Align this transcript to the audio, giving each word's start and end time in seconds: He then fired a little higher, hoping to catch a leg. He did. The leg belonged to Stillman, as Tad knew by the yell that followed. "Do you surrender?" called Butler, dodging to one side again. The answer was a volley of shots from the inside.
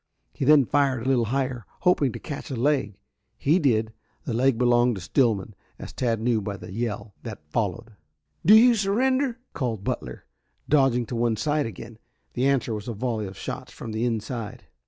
He 0.33 0.45
then 0.45 0.65
fired 0.65 1.05
a 1.05 1.07
little 1.07 1.25
higher, 1.25 1.67
hoping 1.81 2.11
to 2.13 2.17
catch 2.19 2.49
a 2.49 2.55
leg. 2.55 2.97
He 3.37 3.59
did. 3.59 3.93
The 4.25 4.33
leg 4.33 4.57
belonged 4.57 4.95
to 4.95 5.01
Stillman, 5.01 5.53
as 5.77 5.93
Tad 5.93 6.19
knew 6.19 6.41
by 6.41 6.57
the 6.57 6.71
yell 6.73 7.13
that 7.21 7.47
followed. 7.51 7.91
"Do 8.43 8.55
you 8.57 8.73
surrender?" 8.73 9.37
called 9.53 9.83
Butler, 9.83 10.25
dodging 10.67 11.05
to 11.05 11.15
one 11.15 11.35
side 11.37 11.67
again. 11.67 11.99
The 12.33 12.47
answer 12.47 12.73
was 12.73 12.87
a 12.87 12.93
volley 12.93 13.27
of 13.27 13.37
shots 13.37 13.71
from 13.73 13.91
the 13.91 14.03
inside. 14.03 14.63